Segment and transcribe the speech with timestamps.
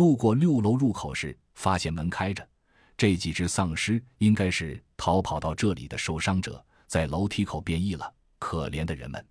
[0.00, 2.48] 路过六楼入口时，发现门开着。
[2.96, 8.10] 这几只丧尸应该是逃跑到这里的受伤者，在楼梯口变异了。
[8.38, 9.22] 可怜的人们，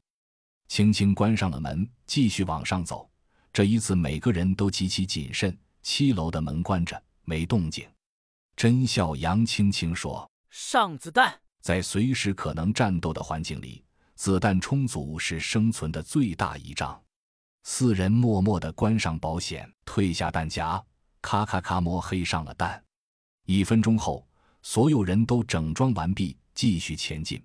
[0.68, 3.10] 轻轻关上了门，继续往上走。
[3.52, 5.58] 这一次，每个人都极其谨慎。
[5.82, 7.88] 七楼的门关着，没动静。
[8.56, 13.84] 甄笑阳轻轻说：“上子弹。”在随时可能战斗的环境里，
[14.14, 17.02] 子弹充足是生存的最大倚仗。
[17.64, 20.82] 四人默默地关上保险，退下弹夹，
[21.22, 22.82] 咔咔咔摸黑上了弹。
[23.46, 24.28] 一分钟后，
[24.62, 27.42] 所有人都整装完毕，继续前进。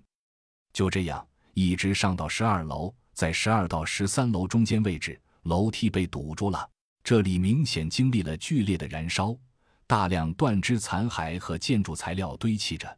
[0.73, 6.69] 就这样，一直上到十二楼，在十二到十三楼中间位置，楼梯被堵住了。
[7.03, 9.35] 这里明显经历了剧烈的燃烧，
[9.85, 12.97] 大量断肢残骸和建筑材料堆砌着，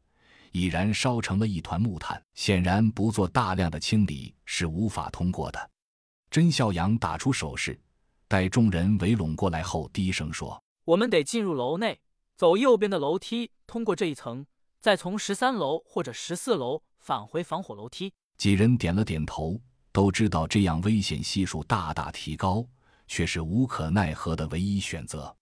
[0.52, 2.22] 已燃烧成了一团木炭。
[2.36, 5.70] 显然，不做大量的清理是无法通过的。
[6.30, 7.80] 甄孝阳打出手势，
[8.28, 12.00] 待众人围拢过来后，低声说：“我们得进入楼内。”
[12.36, 14.46] 走右边的楼梯，通过这一层，
[14.80, 18.14] 再从十三楼或者十四楼返回防火楼梯。
[18.38, 19.60] 几人点了点头，
[19.92, 22.64] 都知道这样危险系数大大提高，
[23.08, 25.36] 却是无可奈何的唯一选择。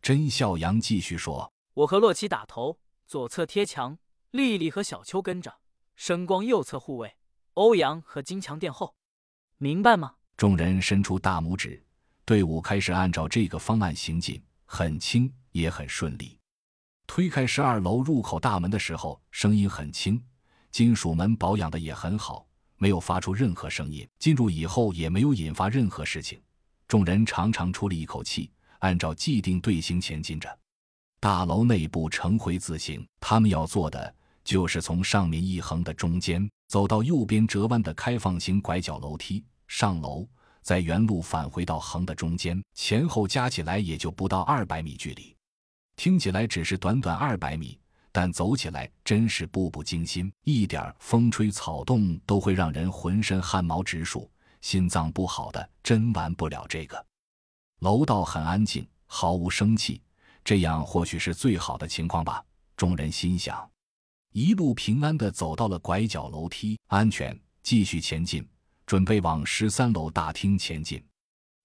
[0.00, 3.96] 甄孝阳继续说：“我和洛奇打头，左侧贴墙；
[4.30, 5.58] 丽丽和小秋跟着，
[5.96, 7.16] 声光右侧护卫；
[7.54, 8.94] 欧阳和金强殿后。
[9.60, 11.80] 明白吗？”众人伸出大拇指，
[12.24, 15.32] 队伍开始按照这个方案行进，很轻。
[15.52, 16.38] 也很顺利。
[17.08, 20.22] 推开十二楼入口大门的时候，声音很轻，
[20.70, 24.08] 金属门保养的也很好，没有发出任何声音。
[24.20, 26.40] 进入以后也没有引发任何事情，
[26.86, 30.56] 众人长长出了一口气，按照既定队形前进着。
[31.18, 40.26] 大楼内部呈回字形，他们要做的就是从上面一横的中间走到右边折弯的开放型拐角楼梯上楼，
[40.62, 45.34] 再原路返回到横的中间，前后加起来也就不到二百米距离。
[45.94, 47.78] 听起来只是短短二百米，
[48.10, 54.28] 但走起来真是步步惊心，一点风吹草动都会让人浑身汗毛直竖。
[54.60, 57.06] 心脏不好的真玩不了这个。
[57.78, 60.02] 楼道很安静，毫无生气，
[60.42, 62.44] 这样或许是最好的情况吧。
[62.76, 63.70] 众人心想，
[64.32, 68.44] 一路平安地走到了拐角楼梯，安全，继续前进，
[68.90, 71.00] 准备往十三楼大厅前进，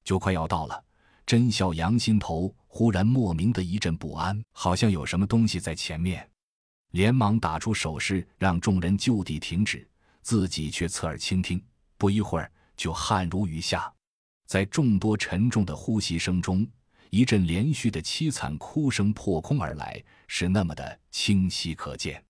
[0.04, 0.84] 就快要到了。
[1.26, 6.30] 甄孝阳心头忽然莫名的一阵不安，好像有什么东西在前面，
[6.92, 9.90] 连忙打出手势，让众人就地停止，
[10.22, 11.60] 自己却侧耳倾听。
[11.98, 13.92] 不一会儿，就汗如雨下。
[14.46, 16.64] 在众多沉重的呼吸声中，
[17.10, 22.24] 一阵连续的凄惨哭声破空而来，是那么的清晰可见。